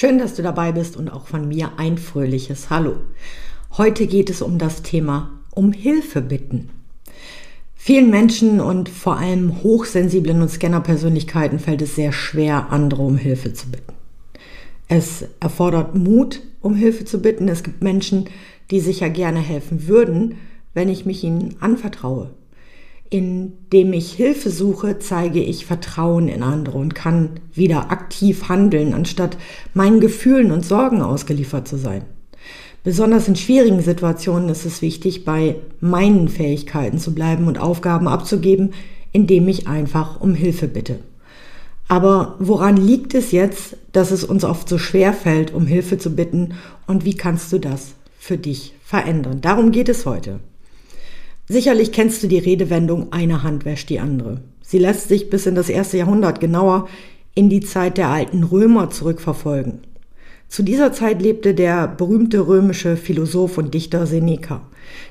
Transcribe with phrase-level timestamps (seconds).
[0.00, 2.98] Schön, dass du dabei bist und auch von mir ein fröhliches Hallo.
[3.76, 6.70] Heute geht es um das Thema um Hilfe bitten.
[7.74, 13.54] Vielen Menschen und vor allem hochsensiblen und Scannerpersönlichkeiten fällt es sehr schwer, andere um Hilfe
[13.54, 13.92] zu bitten.
[14.86, 17.48] Es erfordert Mut, um Hilfe zu bitten.
[17.48, 18.26] Es gibt Menschen,
[18.70, 20.36] die sicher gerne helfen würden,
[20.74, 22.30] wenn ich mich ihnen anvertraue.
[23.10, 29.38] Indem ich Hilfe suche, zeige ich Vertrauen in andere und kann wieder aktiv handeln, anstatt
[29.72, 32.02] meinen Gefühlen und Sorgen ausgeliefert zu sein.
[32.84, 38.72] Besonders in schwierigen Situationen ist es wichtig, bei meinen Fähigkeiten zu bleiben und Aufgaben abzugeben,
[39.12, 40.98] indem ich einfach um Hilfe bitte.
[41.88, 46.14] Aber woran liegt es jetzt, dass es uns oft so schwer fällt, um Hilfe zu
[46.14, 46.54] bitten
[46.86, 49.40] und wie kannst du das für dich verändern?
[49.40, 50.40] Darum geht es heute.
[51.48, 54.42] Sicherlich kennst du die Redewendung, eine Hand wäscht die andere.
[54.60, 56.88] Sie lässt sich bis in das erste Jahrhundert genauer
[57.34, 59.80] in die Zeit der alten Römer zurückverfolgen.
[60.48, 64.60] Zu dieser Zeit lebte der berühmte römische Philosoph und Dichter Seneca,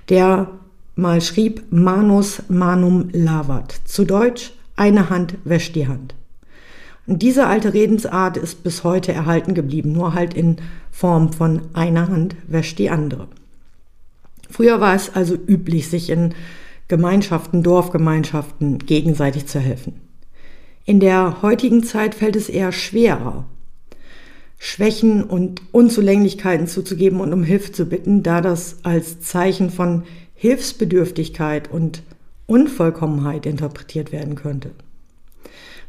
[0.10, 0.52] der
[0.96, 6.14] mal schrieb Manus manum lavat, zu Deutsch eine Hand wäscht die Hand.
[7.08, 10.58] Und diese alte Redensart ist bis heute erhalten geblieben, nur halt in
[10.92, 13.28] Form von einer Hand wäscht die andere.
[14.50, 16.34] Früher war es also üblich, sich in
[16.88, 20.02] Gemeinschaften, Dorfgemeinschaften gegenseitig zu helfen.
[20.86, 23.46] In der heutigen Zeit fällt es eher schwerer,
[24.58, 30.04] Schwächen und Unzulänglichkeiten zuzugeben und um Hilfe zu bitten, da das als Zeichen von
[30.36, 32.04] Hilfsbedürftigkeit und
[32.48, 34.72] Unvollkommenheit interpretiert werden könnte.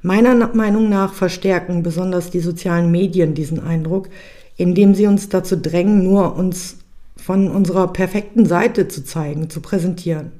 [0.02, 4.08] Meiner Meinung nach verstärken besonders die sozialen Medien diesen Eindruck,
[4.56, 6.77] indem sie uns dazu drängen, nur uns
[7.18, 10.32] von unserer perfekten Seite zu zeigen, zu präsentieren.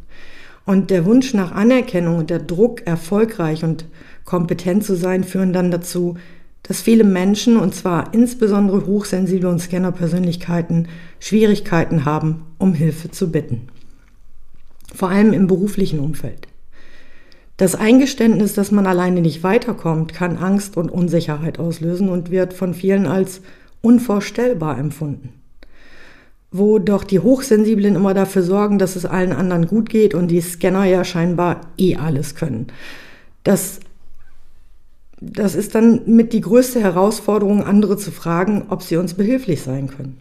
[0.65, 3.87] Und der Wunsch nach Anerkennung und der Druck, erfolgreich und
[4.25, 6.17] kompetent zu sein, führen dann dazu,
[6.63, 10.89] dass viele Menschen, und zwar insbesondere hochsensible und Scanner-Persönlichkeiten,
[11.21, 13.69] Schwierigkeiten haben, um Hilfe zu bitten.
[14.95, 16.49] Vor allem im beruflichen Umfeld.
[17.57, 22.75] Das Eingeständnis, dass man alleine nicht weiterkommt, kann Angst und Unsicherheit auslösen und wird von
[22.75, 23.41] vielen als
[23.81, 25.38] unvorstellbar empfunden
[26.51, 30.41] wo doch die Hochsensiblen immer dafür sorgen, dass es allen anderen gut geht und die
[30.41, 32.69] Scanner ja scheinbar eh alles können.
[33.45, 33.81] Das,
[35.21, 39.89] das ist dann mit die größte Herausforderung, andere zu fragen, ob sie uns behilflich sein
[39.89, 40.19] können.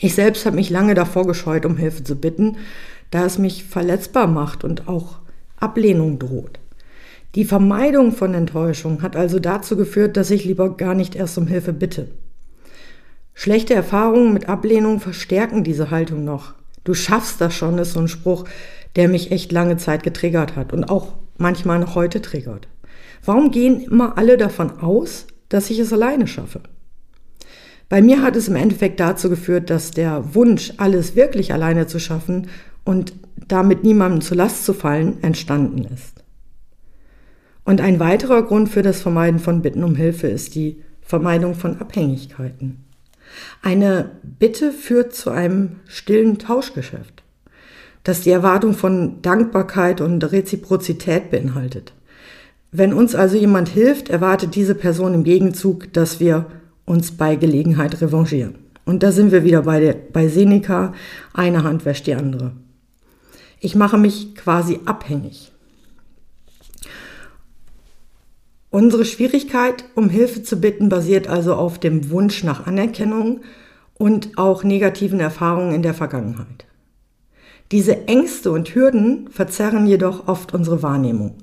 [0.00, 2.56] Ich selbst habe mich lange davor gescheut, um Hilfe zu bitten,
[3.10, 5.18] da es mich verletzbar macht und auch
[5.56, 6.58] Ablehnung droht.
[7.34, 11.46] Die Vermeidung von Enttäuschung hat also dazu geführt, dass ich lieber gar nicht erst um
[11.46, 12.08] Hilfe bitte.
[13.34, 16.54] Schlechte Erfahrungen mit Ablehnung verstärken diese Haltung noch.
[16.84, 18.44] Du schaffst das schon, ist so ein Spruch,
[18.96, 22.68] der mich echt lange Zeit getriggert hat und auch manchmal noch heute triggert.
[23.24, 26.60] Warum gehen immer alle davon aus, dass ich es alleine schaffe?
[27.88, 31.98] Bei mir hat es im Endeffekt dazu geführt, dass der Wunsch, alles wirklich alleine zu
[31.98, 32.48] schaffen
[32.84, 33.12] und
[33.48, 36.24] damit niemandem zur Last zu fallen, entstanden ist.
[37.64, 41.80] Und ein weiterer Grund für das Vermeiden von Bitten um Hilfe ist die Vermeidung von
[41.80, 42.84] Abhängigkeiten.
[43.62, 47.22] Eine Bitte führt zu einem stillen Tauschgeschäft,
[48.04, 51.92] das die Erwartung von Dankbarkeit und Reziprozität beinhaltet.
[52.72, 56.46] Wenn uns also jemand hilft, erwartet diese Person im Gegenzug, dass wir
[56.84, 58.54] uns bei Gelegenheit revanchieren.
[58.84, 60.94] Und da sind wir wieder bei, der, bei Seneca,
[61.32, 62.52] eine Hand wäscht die andere.
[63.60, 65.52] Ich mache mich quasi abhängig.
[68.70, 73.40] Unsere Schwierigkeit, um Hilfe zu bitten, basiert also auf dem Wunsch nach Anerkennung
[73.94, 76.66] und auch negativen Erfahrungen in der Vergangenheit.
[77.72, 81.34] Diese Ängste und Hürden verzerren jedoch oft unsere Wahrnehmung.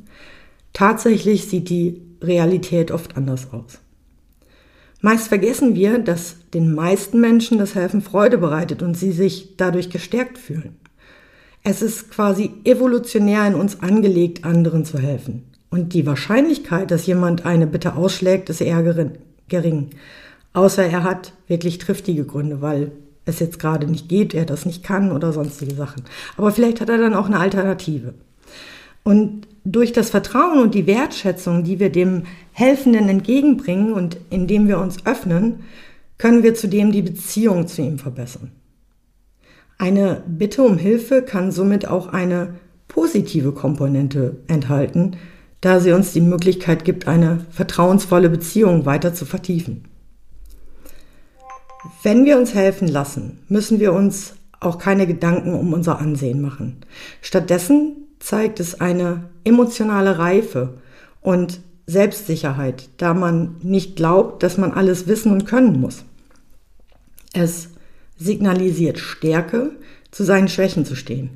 [0.73, 3.79] Tatsächlich sieht die Realität oft anders aus.
[5.01, 9.89] Meist vergessen wir, dass den meisten Menschen das Helfen Freude bereitet und sie sich dadurch
[9.89, 10.77] gestärkt fühlen.
[11.63, 15.43] Es ist quasi evolutionär in uns angelegt, anderen zu helfen.
[15.77, 18.81] Und die Wahrscheinlichkeit, dass jemand eine Bitte ausschlägt, ist eher
[19.47, 19.89] gering.
[20.53, 22.93] Außer er hat wirklich triftige Gründe, weil
[23.25, 26.01] es jetzt gerade nicht geht, er das nicht kann oder sonstige Sachen.
[26.35, 28.15] Aber vielleicht hat er dann auch eine Alternative.
[29.03, 34.79] Und durch das Vertrauen und die Wertschätzung, die wir dem Helfenden entgegenbringen und indem wir
[34.79, 35.59] uns öffnen,
[36.17, 38.49] können wir zudem die Beziehung zu ihm verbessern.
[39.77, 42.55] Eine Bitte um Hilfe kann somit auch eine
[42.87, 45.17] positive Komponente enthalten,
[45.61, 49.85] da sie uns die Möglichkeit gibt, eine vertrauensvolle Beziehung weiter zu vertiefen.
[52.03, 56.77] Wenn wir uns helfen lassen, müssen wir uns auch keine Gedanken um unser Ansehen machen.
[57.21, 60.79] Stattdessen zeigt es eine emotionale Reife
[61.21, 66.03] und Selbstsicherheit, da man nicht glaubt, dass man alles wissen und können muss.
[67.33, 67.69] Es
[68.17, 69.71] signalisiert Stärke,
[70.11, 71.29] zu seinen Schwächen zu stehen.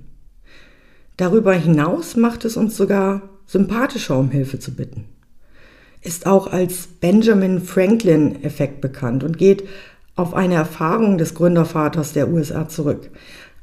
[1.18, 3.22] Darüber hinaus macht es uns sogar
[3.52, 5.06] sympathischer, um Hilfe zu bitten.
[6.02, 9.68] Ist auch als Benjamin Franklin-Effekt bekannt und geht
[10.16, 13.10] auf eine Erfahrung des Gründervaters der USA zurück.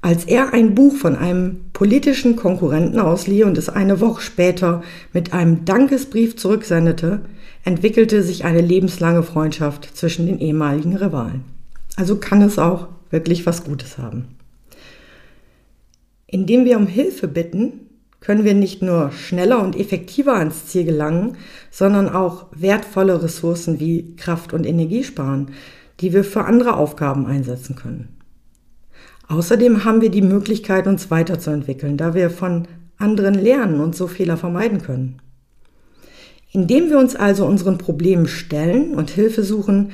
[0.00, 4.82] Als er ein Buch von einem politischen Konkurrenten auslieh und es eine Woche später
[5.12, 7.22] mit einem Dankesbrief zurücksendete,
[7.64, 11.42] entwickelte sich eine lebenslange Freundschaft zwischen den ehemaligen Rivalen.
[11.96, 14.36] Also kann es auch wirklich was Gutes haben.
[16.26, 17.87] Indem wir um Hilfe bitten,
[18.20, 21.36] können wir nicht nur schneller und effektiver ans Ziel gelangen,
[21.70, 25.52] sondern auch wertvolle Ressourcen wie Kraft und Energie sparen,
[26.00, 28.16] die wir für andere Aufgaben einsetzen können.
[29.28, 32.66] Außerdem haben wir die Möglichkeit, uns weiterzuentwickeln, da wir von
[32.96, 35.20] anderen lernen und so Fehler vermeiden können.
[36.50, 39.92] Indem wir uns also unseren Problemen stellen und Hilfe suchen,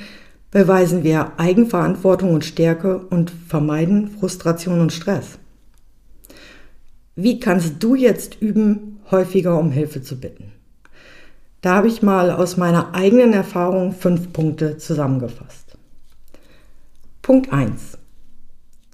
[0.53, 5.39] beweisen wir Eigenverantwortung und Stärke und vermeiden Frustration und Stress.
[7.17, 10.53] Wie kannst du jetzt üben, häufiger um Hilfe zu bitten?
[11.61, 15.79] Da habe ich mal aus meiner eigenen Erfahrung fünf Punkte zusammengefasst.
[17.23, 17.99] Punkt 1.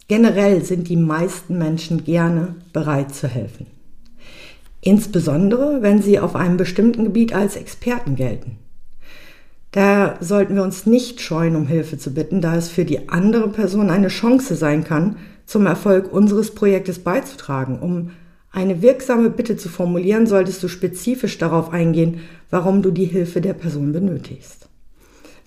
[0.07, 3.67] Generell sind die meisten Menschen gerne bereit zu helfen.
[4.83, 8.59] Insbesondere, wenn sie auf einem bestimmten Gebiet als Experten gelten.
[9.73, 13.49] Da sollten wir uns nicht scheuen, um Hilfe zu bitten, da es für die andere
[13.49, 15.17] Person eine Chance sein kann,
[15.51, 17.81] zum Erfolg unseres Projektes beizutragen.
[17.81, 18.11] Um
[18.53, 22.21] eine wirksame Bitte zu formulieren, solltest du spezifisch darauf eingehen,
[22.51, 24.69] warum du die Hilfe der Person benötigst.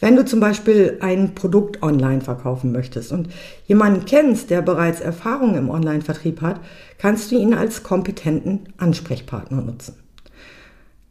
[0.02, 3.30] Wenn du zum Beispiel ein Produkt online verkaufen möchtest und
[3.66, 6.60] jemanden kennst, der bereits Erfahrung im Online-Vertrieb hat,
[6.98, 9.96] kannst du ihn als kompetenten Ansprechpartner nutzen.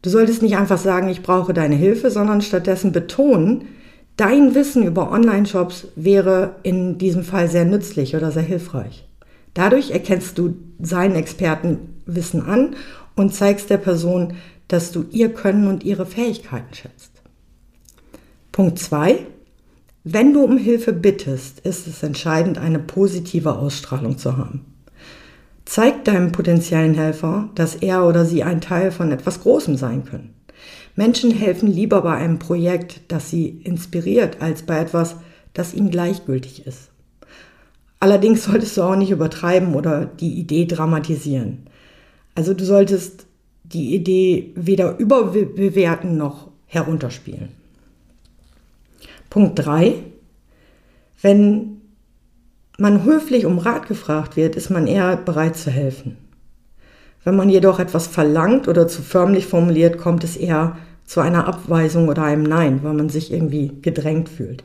[0.03, 3.69] Du solltest nicht einfach sagen, ich brauche deine Hilfe, sondern stattdessen betonen,
[4.17, 9.07] dein Wissen über Online-Shops wäre in diesem Fall sehr nützlich oder sehr hilfreich.
[9.53, 12.75] Dadurch erkennst du sein Expertenwissen an
[13.15, 14.33] und zeigst der Person,
[14.67, 17.11] dass du ihr Können und ihre Fähigkeiten schätzt.
[18.51, 19.19] Punkt 2.
[20.03, 24.65] Wenn du um Hilfe bittest, ist es entscheidend, eine positive Ausstrahlung zu haben.
[25.65, 30.33] Zeig deinem potenziellen Helfer, dass er oder sie ein Teil von etwas Großem sein können.
[30.95, 35.15] Menschen helfen lieber bei einem Projekt, das sie inspiriert, als bei etwas,
[35.53, 36.89] das ihnen gleichgültig ist.
[37.99, 41.67] Allerdings solltest du auch nicht übertreiben oder die Idee dramatisieren.
[42.35, 43.25] Also du solltest
[43.63, 47.49] die Idee weder überbewerten noch herunterspielen.
[49.29, 49.95] Punkt 3.
[51.21, 51.81] Wenn
[52.77, 56.17] man höflich um Rat gefragt wird, ist man eher bereit zu helfen.
[57.23, 62.07] Wenn man jedoch etwas verlangt oder zu förmlich formuliert, kommt es eher zu einer Abweisung
[62.09, 64.63] oder einem Nein, weil man sich irgendwie gedrängt fühlt.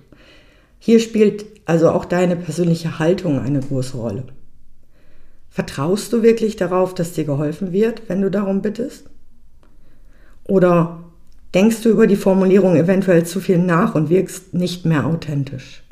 [0.79, 4.25] Hier spielt also auch deine persönliche Haltung eine große Rolle.
[5.51, 9.11] Vertraust du wirklich darauf, dass dir geholfen wird, wenn du darum bittest?
[10.45, 11.05] Oder
[11.55, 15.83] denkst du über die Formulierung eventuell zu viel nach und wirkst nicht mehr authentisch.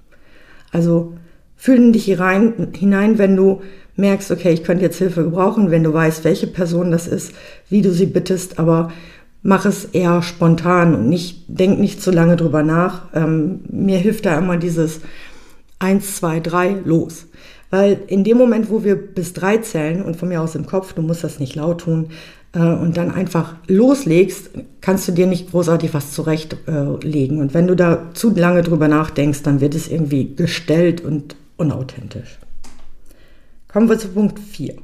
[0.70, 1.14] Also
[1.56, 3.62] fühl dich hinein, wenn du
[3.96, 7.32] merkst, okay, ich könnte jetzt Hilfe gebrauchen, wenn du weißt, welche Person das ist,
[7.68, 8.92] wie du sie bittest, aber
[9.42, 13.02] mach es eher spontan und nicht, denk nicht zu lange drüber nach.
[13.14, 15.00] Ähm, mir hilft da immer dieses
[15.78, 17.26] eins, zwei, drei, los.
[17.70, 20.92] Weil in dem Moment, wo wir bis drei zählen und von mir aus im Kopf,
[20.92, 22.10] du musst das nicht laut tun,
[22.56, 24.50] äh, und dann einfach loslegst,
[24.80, 27.40] kannst du dir nicht großartig was zurechtlegen.
[27.40, 32.38] und wenn du da zu lange drüber nachdenkst, dann wird es irgendwie gestellt und unauthentisch.
[33.76, 34.74] Kommen wir zu Punkt 4.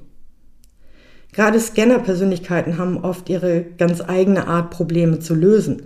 [1.32, 5.84] Gerade Scanner-Persönlichkeiten haben oft ihre ganz eigene Art, Probleme zu lösen.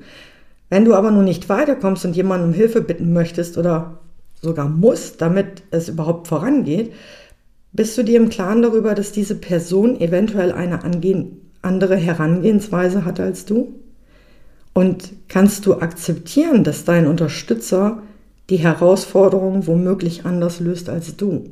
[0.70, 4.00] Wenn du aber nun nicht weiterkommst und jemanden um Hilfe bitten möchtest oder
[4.42, 6.94] sogar musst, damit es überhaupt vorangeht,
[7.72, 10.80] bist du dir im Klaren darüber, dass diese Person eventuell eine
[11.62, 13.72] andere Herangehensweise hat als du?
[14.72, 18.02] Und kannst du akzeptieren, dass dein Unterstützer
[18.50, 21.50] die Herausforderung womöglich anders löst als du?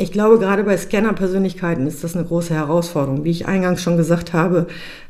[0.00, 3.24] Ich glaube, gerade bei Scanner-Persönlichkeiten ist das eine große Herausforderung.
[3.24, 4.68] Wie ich eingangs schon gesagt habe,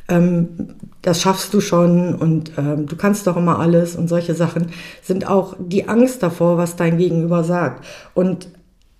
[0.08, 4.68] ähm, das schaffst du schon und ähm, du kannst doch immer alles und solche Sachen
[5.02, 7.84] sind auch die Angst davor, was dein Gegenüber sagt.
[8.14, 8.48] Und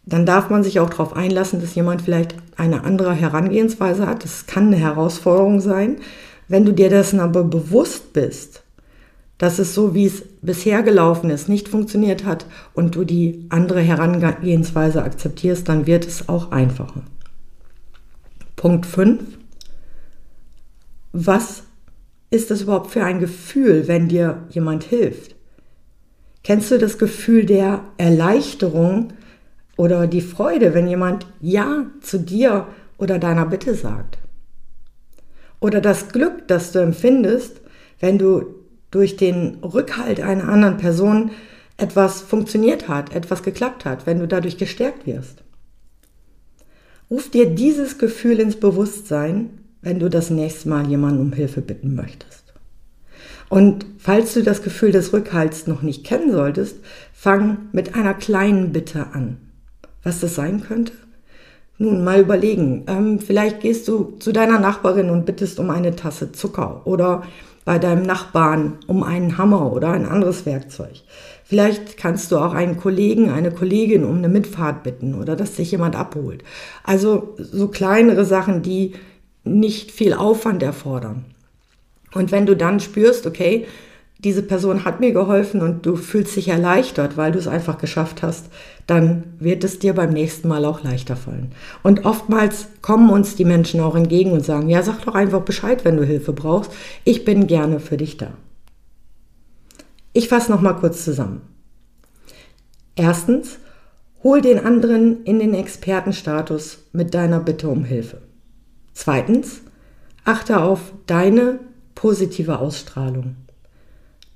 [0.04, 4.24] dann darf man sich auch darauf einlassen, dass jemand vielleicht eine andere Herangehensweise hat.
[4.24, 5.96] Das kann eine Herausforderung sein.
[6.48, 8.62] Wenn du dir dessen aber bewusst bist,
[9.38, 13.80] dass es so, wie es bisher gelaufen ist, nicht funktioniert hat und du die andere
[13.80, 17.02] Herangehensweise akzeptierst, dann wird es auch einfacher.
[18.56, 19.22] Punkt 5.
[21.12, 21.62] Was
[22.30, 25.36] ist das überhaupt für ein Gefühl, wenn dir jemand hilft?
[26.42, 29.12] Kennst du das Gefühl der Erleichterung
[29.76, 32.66] oder die Freude, wenn jemand Ja zu dir
[32.98, 34.18] oder deiner Bitte sagt?
[35.60, 37.60] Oder das Glück, das du empfindest,
[38.00, 38.57] wenn du
[38.90, 41.30] durch den Rückhalt einer anderen Person
[41.76, 45.42] etwas funktioniert hat, etwas geklappt hat, wenn du dadurch gestärkt wirst.
[47.10, 51.94] Ruf dir dieses Gefühl ins Bewusstsein, wenn du das nächste Mal jemanden um Hilfe bitten
[51.94, 52.52] möchtest.
[53.48, 56.76] Und falls du das Gefühl des Rückhalts noch nicht kennen solltest,
[57.14, 59.38] fang mit einer kleinen Bitte an.
[60.02, 60.92] Was das sein könnte?
[61.78, 62.84] Nun, mal überlegen.
[62.88, 67.22] Ähm, vielleicht gehst du zu deiner Nachbarin und bittest um eine Tasse Zucker oder
[67.68, 71.02] bei deinem Nachbarn um einen Hammer oder ein anderes Werkzeug.
[71.44, 75.70] Vielleicht kannst du auch einen Kollegen, eine Kollegin um eine Mitfahrt bitten oder dass sich
[75.72, 76.42] jemand abholt.
[76.82, 78.94] Also so kleinere Sachen, die
[79.44, 81.26] nicht viel Aufwand erfordern.
[82.14, 83.66] Und wenn du dann spürst, okay,
[84.18, 88.22] diese Person hat mir geholfen und du fühlst dich erleichtert, weil du es einfach geschafft
[88.22, 88.46] hast,
[88.88, 91.52] dann wird es dir beim nächsten Mal auch leichter fallen.
[91.84, 95.84] Und oftmals kommen uns die Menschen auch entgegen und sagen, ja, sag doch einfach Bescheid,
[95.84, 96.72] wenn du Hilfe brauchst.
[97.04, 98.32] Ich bin gerne für dich da.
[100.12, 101.42] Ich fasse noch mal kurz zusammen.
[102.96, 103.58] Erstens,
[104.24, 108.20] hol den anderen in den Expertenstatus mit deiner Bitte um Hilfe.
[108.94, 109.60] Zweitens,
[110.24, 111.60] achte auf deine
[111.94, 113.36] positive Ausstrahlung.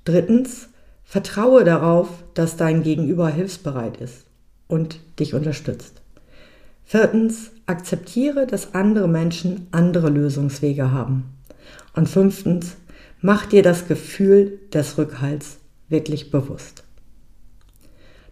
[0.05, 0.69] Drittens,
[1.03, 4.25] vertraue darauf, dass dein Gegenüber hilfsbereit ist
[4.67, 6.01] und dich unterstützt.
[6.83, 11.25] Viertens, akzeptiere, dass andere Menschen andere Lösungswege haben.
[11.95, 12.75] Und fünftens,
[13.21, 15.57] mach dir das Gefühl des Rückhalts
[15.87, 16.83] wirklich bewusst.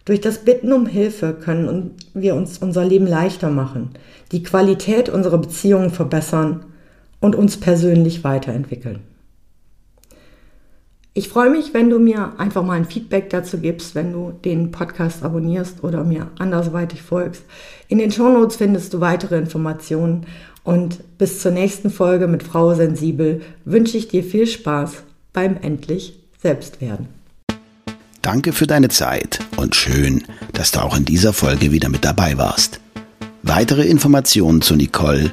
[0.04, 3.90] Durch das Bitten um Hilfe können wir uns unser Leben leichter machen,
[4.32, 6.64] die Qualität unserer Beziehungen verbessern
[7.20, 8.98] und uns persönlich weiterentwickeln.
[11.14, 14.70] Ich freue mich, wenn du mir einfach mal ein Feedback dazu gibst, wenn du den
[14.70, 17.42] Podcast abonnierst oder mir andersweitig folgst.
[17.88, 20.26] In den Shownotes findest du weitere Informationen
[20.64, 25.02] und bis zur nächsten Folge mit Frau Sensibel wünsche ich dir viel Spaß
[25.34, 27.08] beim endlich Selbstwerden.
[28.22, 32.38] Danke für deine Zeit und schön, dass du auch in dieser Folge wieder mit dabei
[32.38, 32.80] warst.
[33.42, 35.32] Weitere Informationen zu Nicole